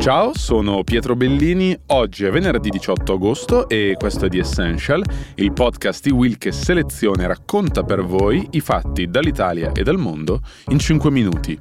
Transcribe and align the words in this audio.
Ciao, 0.00 0.30
sono 0.34 0.82
Pietro 0.82 1.14
Bellini, 1.14 1.78
oggi 1.88 2.24
è 2.24 2.30
venerdì 2.30 2.70
18 2.70 3.12
agosto 3.12 3.68
e 3.68 3.96
questo 3.98 4.24
è 4.24 4.28
The 4.30 4.38
Essential, 4.38 5.04
il 5.34 5.52
podcast 5.52 6.02
di 6.02 6.10
Will 6.10 6.38
che 6.38 6.52
seleziona 6.52 7.24
e 7.24 7.26
racconta 7.26 7.82
per 7.82 8.02
voi 8.02 8.48
i 8.52 8.60
fatti 8.60 9.08
dall'Italia 9.08 9.72
e 9.72 9.82
dal 9.82 9.98
mondo 9.98 10.40
in 10.68 10.78
5 10.78 11.10
minuti. 11.10 11.60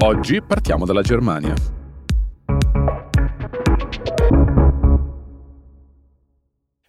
Oggi 0.00 0.42
partiamo 0.42 0.84
dalla 0.84 1.00
Germania. 1.00 1.83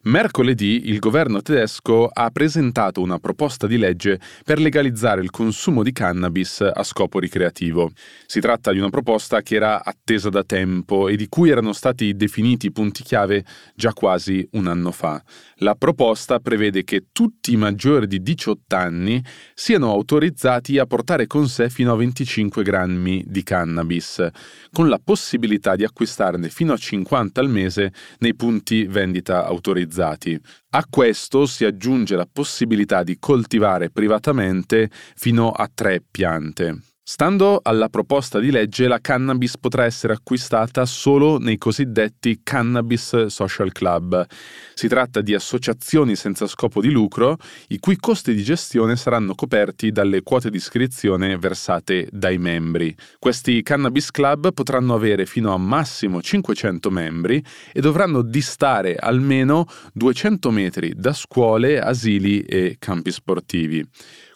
Mercoledì 0.06 0.88
il 0.90 1.00
governo 1.00 1.42
tedesco 1.42 2.06
ha 2.06 2.30
presentato 2.30 3.02
una 3.02 3.18
proposta 3.18 3.66
di 3.66 3.76
legge 3.76 4.20
per 4.44 4.60
legalizzare 4.60 5.20
il 5.20 5.32
consumo 5.32 5.82
di 5.82 5.92
cannabis 5.92 6.62
a 6.62 6.84
scopo 6.84 7.18
ricreativo. 7.18 7.90
Si 8.28 8.40
tratta 8.40 8.72
di 8.72 8.78
una 8.78 8.90
proposta 8.90 9.42
che 9.42 9.56
era 9.56 9.84
attesa 9.84 10.30
da 10.30 10.44
tempo 10.44 11.08
e 11.08 11.16
di 11.16 11.28
cui 11.28 11.50
erano 11.50 11.74
stati 11.74 12.16
definiti 12.16 12.68
i 12.68 12.72
punti 12.72 13.02
chiave 13.02 13.44
già 13.74 13.94
quasi 13.94 14.48
un 14.52 14.68
anno 14.68 14.92
fa. 14.92 15.24
La 15.60 15.74
proposta 15.74 16.38
prevede 16.38 16.84
che 16.84 17.06
tutti 17.12 17.54
i 17.54 17.58
maggiori 17.58 18.06
di 18.06 18.22
18 18.22 18.76
anni 18.76 19.24
siano 19.56 19.90
autorizzati 19.90 20.78
a 20.78 20.86
portare 20.86 21.26
con 21.26 21.48
sé 21.48 21.68
fino 21.72 21.92
a 21.92 21.96
25 21.96 22.62
grammi 22.62 23.24
di 23.26 23.42
cannabis, 23.42 24.24
con 24.72 24.88
la 24.88 25.00
possibilità 25.04 25.76
di 25.76 25.84
acquistarne 25.84 26.50
fino 26.50 26.74
a 26.74 26.78
50 26.78 27.42
al 27.42 27.50
mese 27.50 27.92
nei 28.20 28.36
punti 28.36 28.86
vendita 28.86 29.48
autorizzati 29.48 29.94
autorizzati. 29.96 30.40
A 30.72 30.86
questo 30.90 31.46
si 31.46 31.64
aggiunge 31.64 32.16
la 32.16 32.28
possibilità 32.32 33.04
di 33.04 33.18
coltivare 33.18 33.90
privatamente 33.90 34.90
fino 35.16 35.52
a 35.52 35.70
tre 35.74 36.04
piante. 36.10 36.95
Stando 37.08 37.60
alla 37.62 37.88
proposta 37.88 38.40
di 38.40 38.50
legge, 38.50 38.88
la 38.88 39.00
cannabis 39.00 39.60
potrà 39.60 39.86
essere 39.86 40.14
acquistata 40.14 40.88
solo 40.88 41.38
nei 41.38 41.60
cosiddetti 41.60 42.40
Cannabis 42.42 43.26
Social 43.28 43.72
Club. 43.72 44.26
Si 44.74 44.88
tratta 44.88 45.22
di 45.22 45.36
associazioni 45.36 46.16
senza 46.16 46.48
scopo 46.48 46.82
di 46.82 46.90
lucro, 46.90 47.38
i 47.68 47.78
cui 47.78 47.98
costi 47.98 48.34
di 48.34 48.42
gestione 48.42 48.96
saranno 48.96 49.36
coperti 49.36 49.92
dalle 49.92 50.24
quote 50.24 50.50
di 50.50 50.58
iscrizione 50.58 51.38
versate 51.38 52.08
dai 52.10 52.40
membri. 52.40 52.96
Questi 53.20 53.62
Cannabis 53.62 54.10
Club 54.10 54.52
potranno 54.52 54.96
avere 54.96 55.28
fino 55.28 55.54
a 55.54 55.58
massimo 55.60 56.24
500 56.24 56.90
membri 56.90 57.40
e 57.72 57.82
dovranno 57.82 58.24
distare 58.24 58.96
almeno 58.96 59.68
200 59.94 60.50
metri 60.50 60.94
da 60.96 61.14
scuole, 61.14 61.80
asili 61.80 62.42
e 62.42 62.78
campi 62.80 63.12
sportivi. 63.12 63.88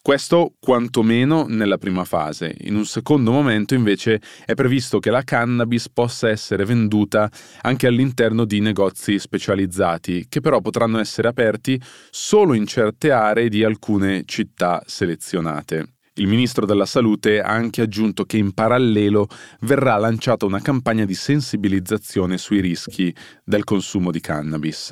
Questo 0.09 0.55
quantomeno 0.59 1.45
nella 1.47 1.77
prima 1.77 2.03
fase. 2.03 2.55
In 2.61 2.75
un 2.75 2.85
secondo 2.85 3.31
momento 3.31 3.75
invece 3.75 4.19
è 4.43 4.55
previsto 4.55 4.97
che 4.97 5.11
la 5.11 5.21
cannabis 5.21 5.87
possa 5.87 6.29
essere 6.29 6.65
venduta 6.65 7.29
anche 7.61 7.85
all'interno 7.85 8.45
di 8.45 8.59
negozi 8.59 9.19
specializzati, 9.19 10.25
che 10.27 10.41
però 10.41 10.61
potranno 10.61 10.97
essere 10.97 11.27
aperti 11.27 11.79
solo 12.09 12.55
in 12.55 12.65
certe 12.65 13.11
aree 13.11 13.49
di 13.49 13.63
alcune 13.63 14.23
città 14.25 14.81
selezionate. 14.83 15.97
Il 16.15 16.25
ministro 16.25 16.65
della 16.65 16.87
Salute 16.87 17.39
ha 17.39 17.51
anche 17.51 17.83
aggiunto 17.83 18.25
che 18.25 18.37
in 18.37 18.53
parallelo 18.53 19.27
verrà 19.59 19.95
lanciata 19.97 20.47
una 20.47 20.59
campagna 20.59 21.05
di 21.05 21.13
sensibilizzazione 21.13 22.39
sui 22.39 22.61
rischi 22.61 23.15
del 23.43 23.63
consumo 23.63 24.09
di 24.09 24.21
cannabis. 24.21 24.91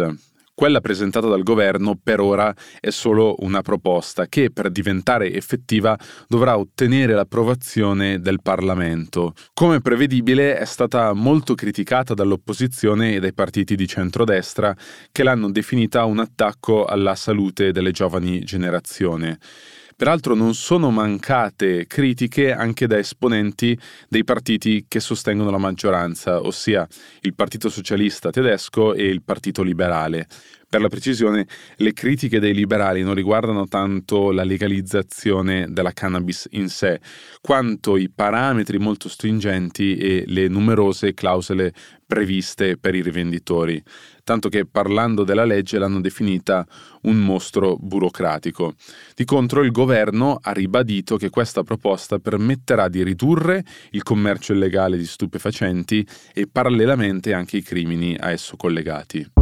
Quella 0.60 0.82
presentata 0.82 1.28
dal 1.28 1.44
governo 1.44 2.00
per 2.02 2.20
ora 2.20 2.52
è 2.80 2.90
solo 2.90 3.36
una 3.42 3.62
proposta 3.62 4.26
che 4.26 4.50
per 4.50 4.72
diventare 4.72 5.32
effettiva 5.32 5.96
dovrà 6.28 6.58
ottenere 6.58 7.14
l'approvazione 7.14 8.20
del 8.22 8.42
Parlamento. 8.42 9.34
Come 9.54 9.82
prevedibile 9.82 10.58
è 10.58 10.66
stata 10.66 11.14
molto 11.14 11.54
criticata 11.54 12.16
dall'opposizione 12.16 13.14
e 13.14 13.20
dai 13.20 13.34
partiti 13.34 13.76
di 13.76 13.86
centrodestra 13.86 14.76
che 15.12 15.22
l'hanno 15.22 15.52
definita 15.52 16.06
un 16.06 16.18
attacco 16.18 16.86
alla 16.86 17.14
salute 17.14 17.72
delle 17.72 17.92
giovani 17.92 18.40
generazioni. 18.40 19.38
Peraltro 19.98 20.36
non 20.36 20.54
sono 20.54 20.92
mancate 20.92 21.88
critiche 21.88 22.52
anche 22.52 22.86
da 22.86 23.00
esponenti 23.00 23.76
dei 24.08 24.24
partiti 24.24 24.86
che 24.88 25.00
sostengono 25.00 25.50
la 25.50 25.58
maggioranza, 25.58 26.40
ossia 26.40 26.88
il 27.22 27.34
Partito 27.34 27.68
Socialista 27.68 28.30
tedesco 28.30 28.94
e 28.94 29.08
il 29.08 29.24
Partito 29.24 29.64
Liberale. 29.64 30.28
Per 30.70 30.82
la 30.82 30.90
precisione, 30.90 31.48
le 31.78 31.94
critiche 31.94 32.42
dei 32.42 32.54
liberali 32.54 33.02
non 33.02 33.14
riguardano 33.14 33.68
tanto 33.68 34.32
la 34.32 34.44
legalizzazione 34.44 35.68
della 35.70 35.94
cannabis 35.94 36.46
in 36.52 36.68
sé, 36.68 37.00
quanto 37.40 37.96
i 37.96 38.10
parametri 38.14 38.78
molto 38.78 39.08
stringenti 39.08 39.96
e 39.96 40.26
le 40.28 40.50
numerose 40.50 41.14
clausole 41.14 41.74
previste 42.06 42.76
per 42.76 42.96
i 42.96 43.02
rivenditori, 43.02 43.82
tanto 44.26 44.50
che 44.50 44.66
parlando 44.66 45.24
della 45.24 45.46
legge 45.46 45.78
l'hanno 45.78 46.02
definita 46.02 46.68
un 47.04 47.16
mostro 47.16 47.78
burocratico. 47.78 48.74
Di 49.16 49.24
contro 49.24 49.64
il 49.64 49.72
governo 49.72 50.38
ha 50.42 50.52
ribadito 50.52 51.16
che 51.16 51.30
questa 51.30 51.64
proposta 51.64 52.20
permetterà 52.20 52.90
di 52.90 53.04
ridurre 53.04 53.64
il 53.92 54.04
commercio 54.04 54.52
illegale 54.52 54.98
di 54.98 55.06
stupefacenti 55.06 56.06
e 56.34 56.46
parallelamente 56.52 57.32
anche 57.32 57.56
i 57.56 57.62
crimini 57.62 58.18
a 58.20 58.32
esso 58.32 58.58
collegati. 58.58 59.37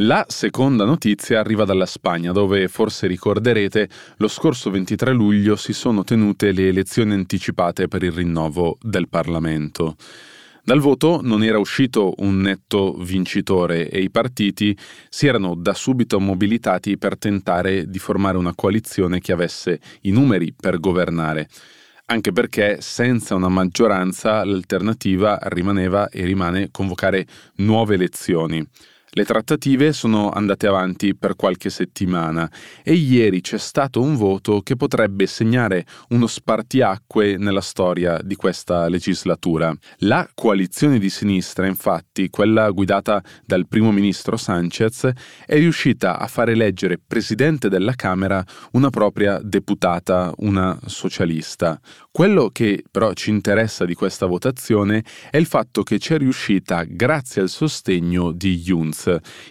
La 0.00 0.26
seconda 0.28 0.84
notizia 0.84 1.40
arriva 1.40 1.64
dalla 1.64 1.86
Spagna, 1.86 2.30
dove 2.30 2.68
forse 2.68 3.06
ricorderete 3.06 3.88
lo 4.18 4.28
scorso 4.28 4.70
23 4.70 5.14
luglio 5.14 5.56
si 5.56 5.72
sono 5.72 6.04
tenute 6.04 6.52
le 6.52 6.68
elezioni 6.68 7.14
anticipate 7.14 7.88
per 7.88 8.02
il 8.02 8.12
rinnovo 8.12 8.76
del 8.82 9.08
Parlamento. 9.08 9.96
Dal 10.62 10.80
voto 10.80 11.20
non 11.22 11.42
era 11.42 11.58
uscito 11.58 12.12
un 12.18 12.40
netto 12.40 12.92
vincitore 12.98 13.88
e 13.88 14.02
i 14.02 14.10
partiti 14.10 14.76
si 15.08 15.28
erano 15.28 15.54
da 15.54 15.72
subito 15.72 16.20
mobilitati 16.20 16.98
per 16.98 17.16
tentare 17.16 17.88
di 17.88 17.98
formare 17.98 18.36
una 18.36 18.54
coalizione 18.54 19.18
che 19.20 19.32
avesse 19.32 19.80
i 20.02 20.10
numeri 20.10 20.52
per 20.52 20.78
governare 20.78 21.48
anche 22.08 22.30
perché 22.30 22.80
senza 22.80 23.34
una 23.34 23.48
maggioranza 23.48 24.44
l'alternativa 24.44 25.38
rimaneva 25.44 26.08
e 26.08 26.24
rimane 26.24 26.68
convocare 26.70 27.26
nuove 27.56 27.94
elezioni. 27.94 28.64
Le 29.10 29.24
trattative 29.24 29.92
sono 29.92 30.30
andate 30.30 30.66
avanti 30.66 31.14
per 31.14 31.36
qualche 31.36 31.70
settimana 31.70 32.50
e 32.82 32.92
ieri 32.94 33.40
c'è 33.40 33.56
stato 33.56 34.02
un 34.02 34.16
voto 34.16 34.60
che 34.60 34.76
potrebbe 34.76 35.26
segnare 35.26 35.86
uno 36.08 36.26
spartiacque 36.26 37.36
nella 37.38 37.60
storia 37.60 38.20
di 38.22 38.34
questa 38.34 38.88
legislatura. 38.88 39.74
La 39.98 40.28
coalizione 40.34 40.98
di 40.98 41.08
sinistra, 41.08 41.66
infatti, 41.66 42.28
quella 42.28 42.68
guidata 42.70 43.22
dal 43.44 43.66
primo 43.68 43.92
ministro 43.92 44.36
Sanchez, 44.36 45.10
è 45.46 45.56
riuscita 45.56 46.18
a 46.18 46.26
far 46.26 46.50
eleggere 46.50 46.98
presidente 46.98 47.68
della 47.68 47.94
Camera 47.94 48.44
una 48.72 48.90
propria 48.90 49.40
deputata, 49.40 50.32
una 50.38 50.78
socialista. 50.84 51.80
Quello 52.10 52.48
che 52.50 52.82
però 52.90 53.12
ci 53.12 53.30
interessa 53.30 53.84
di 53.84 53.94
questa 53.94 54.26
votazione 54.26 55.04
è 55.30 55.36
il 55.36 55.46
fatto 55.46 55.82
che 55.82 55.98
c'è 55.98 56.18
riuscita 56.18 56.84
grazie 56.84 57.42
al 57.42 57.48
sostegno 57.48 58.32
di 58.32 58.60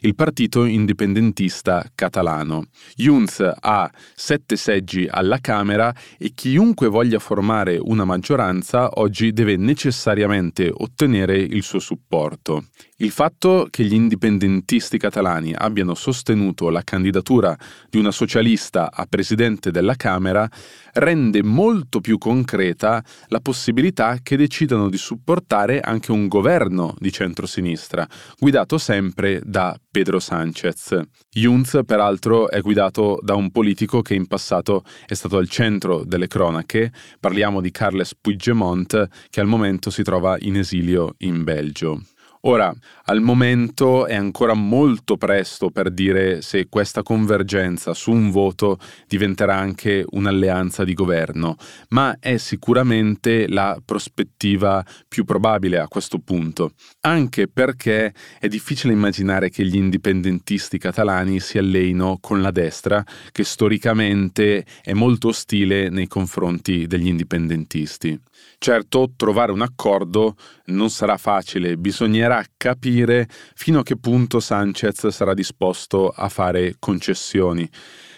Il 0.01 0.15
partito 0.15 0.65
indipendentista 0.65 1.89
catalano. 1.93 2.65
Junts 2.95 3.43
ha 3.59 3.89
sette 4.13 4.55
seggi 4.55 5.07
alla 5.09 5.39
Camera 5.39 5.93
e 6.17 6.31
chiunque 6.33 6.87
voglia 6.87 7.19
formare 7.19 7.77
una 7.79 8.05
maggioranza 8.05 8.89
oggi 8.99 9.31
deve 9.33 9.57
necessariamente 9.57 10.71
ottenere 10.71 11.37
il 11.37 11.63
suo 11.63 11.79
supporto. 11.79 12.65
Il 12.99 13.11
fatto 13.11 13.67
che 13.69 13.83
gli 13.83 13.93
indipendentisti 13.93 14.97
catalani 14.97 15.53
abbiano 15.53 15.95
sostenuto 15.95 16.69
la 16.69 16.81
candidatura 16.81 17.53
di 17.89 17.97
una 17.97 18.11
socialista 18.11 18.89
a 18.89 19.05
presidente 19.05 19.69
della 19.69 19.95
Camera 19.95 20.49
rende 20.93 21.43
molto 21.43 21.99
più 21.99 22.17
concreta 22.17 23.03
la 23.27 23.41
possibilità 23.41 24.19
che 24.23 24.37
decidano 24.37 24.87
di 24.87 24.95
supportare 24.95 25.81
anche 25.81 26.13
un 26.13 26.29
governo 26.29 26.95
di 26.97 27.11
centrosinistra, 27.11 28.07
guidato 28.39 28.77
sempre 28.77 29.41
da 29.43 29.77
Pedro 29.91 30.19
Sánchez. 30.19 30.97
Junts, 31.29 31.81
peraltro, 31.85 32.49
è 32.49 32.61
guidato 32.61 33.19
da 33.21 33.35
un 33.35 33.51
politico 33.51 34.01
che 34.01 34.13
in 34.13 34.25
passato 34.25 34.85
è 35.05 35.15
stato 35.15 35.35
al 35.35 35.49
centro 35.49 36.05
delle 36.05 36.27
cronache, 36.27 36.93
parliamo 37.19 37.59
di 37.59 37.71
Carles 37.71 38.15
Puigdemont, 38.15 39.09
che 39.29 39.41
al 39.41 39.47
momento 39.47 39.89
si 39.89 40.01
trova 40.01 40.37
in 40.39 40.55
esilio 40.55 41.15
in 41.17 41.43
Belgio. 41.43 42.01
Ora, 42.47 42.71
al 43.05 43.21
momento 43.21 44.05
è 44.05 44.13
ancora 44.13 44.53
molto 44.53 45.17
presto 45.17 45.71
per 45.71 45.89
dire 45.89 46.43
se 46.43 46.67
questa 46.69 47.01
convergenza 47.01 47.95
su 47.95 48.11
un 48.11 48.29
voto 48.29 48.77
diventerà 49.07 49.55
anche 49.55 50.05
un'alleanza 50.07 50.83
di 50.83 50.93
governo, 50.93 51.55
ma 51.89 52.17
è 52.19 52.37
sicuramente 52.37 53.47
la 53.47 53.81
prospettiva 53.83 54.85
più 55.07 55.23
probabile 55.23 55.79
a 55.79 55.87
questo 55.87 56.19
punto, 56.19 56.73
anche 57.01 57.47
perché 57.47 58.13
è 58.39 58.47
difficile 58.47 58.93
immaginare 58.93 59.49
che 59.49 59.65
gli 59.65 59.75
indipendentisti 59.75 60.77
catalani 60.77 61.39
si 61.39 61.57
alleino 61.57 62.19
con 62.21 62.43
la 62.43 62.51
destra, 62.51 63.03
che 63.31 63.43
storicamente 63.43 64.63
è 64.83 64.93
molto 64.93 65.29
ostile 65.29 65.89
nei 65.89 66.07
confronti 66.07 66.85
degli 66.85 67.07
indipendentisti. 67.07 68.19
Certo, 68.57 69.13
trovare 69.15 69.51
un 69.51 69.61
accordo 69.61 70.35
non 70.65 70.89
sarà 70.89 71.17
facile, 71.17 71.77
bisognerà 71.77 72.34
capire 72.57 73.27
fino 73.29 73.79
a 73.79 73.83
che 73.83 73.97
punto 73.97 74.39
Sanchez 74.39 75.07
sarà 75.07 75.33
disposto 75.33 76.09
a 76.09 76.29
fare 76.29 76.75
concessioni. 76.79 77.69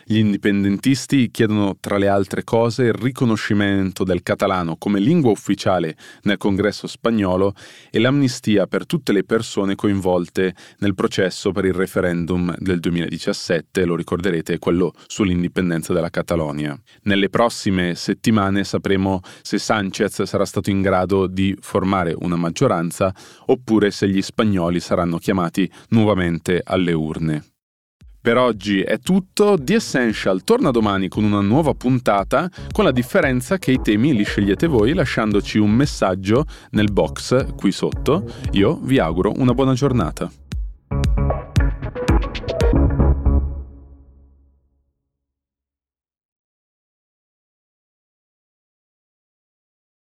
Gli 0.10 0.20
indipendentisti 0.20 1.30
chiedono 1.32 1.76
tra 1.82 1.98
le 1.98 2.08
altre 2.08 2.46
cose 2.46 2.84
il 2.84 2.94
riconoscimento 2.94 4.06
del 4.06 4.24
catalano 4.24 4.78
come 4.78 5.02
lingua 5.02 5.32
ufficiale 5.32 5.98
nel 6.22 6.38
congresso 6.38 6.88
spagnolo 6.88 7.54
e 7.92 8.00
l'amnistia 8.00 8.68
per 8.68 8.86
tutte 8.86 9.12
le 9.12 9.26
persone 9.26 9.76
coinvolte 9.76 10.56
nel 10.78 10.96
processo 10.96 11.52
per 11.52 11.66
il 11.66 11.74
referendum 11.74 12.56
del 12.58 12.80
2017, 12.80 13.84
lo 13.84 13.98
ricorderete, 13.98 14.60
quello 14.60 14.94
sull'indipendenza 15.08 15.92
della 15.92 16.10
Catalogna. 16.10 16.80
Nelle 17.02 17.28
prossime 17.28 17.94
settimane 17.96 18.64
sapremo 18.64 19.20
se 19.42 19.58
Sanchez 19.58 20.24
sarà 20.24 20.46
stato 20.46 20.70
in 20.70 20.82
grado 20.82 21.28
di 21.28 21.54
formare 21.60 22.16
una 22.18 22.38
maggioranza 22.38 23.14
oppure 23.48 23.92
se 23.92 24.08
gli 24.08 24.22
spagnoli 24.22 24.80
saranno 24.80 25.18
chiamati 25.18 25.70
nuovamente 25.90 26.62
alle 26.64 26.94
urne. 26.94 27.44
Per 28.20 28.38
oggi 28.38 28.82
è 28.82 29.00
tutto, 29.00 29.58
The 29.58 29.76
Essential 29.76 30.44
torna 30.44 30.72
domani 30.72 31.08
con 31.08 31.24
una 31.24 31.40
nuova 31.40 31.74
puntata, 31.74 32.50
con 32.72 32.84
la 32.84 32.92
differenza 32.92 33.58
che 33.58 33.72
i 33.72 33.80
temi 33.82 34.14
li 34.14 34.24
scegliete 34.24 34.68
voi 34.68 34.94
lasciandoci 34.94 35.58
un 35.58 35.72
messaggio 35.72 36.46
nel 36.72 36.92
box 36.92 37.56
qui 37.56 37.72
sotto. 37.72 38.30
Io 38.52 38.80
vi 38.82 39.00
auguro 39.00 39.32
una 39.38 39.54
buona 39.54 39.74
giornata. 39.74 40.30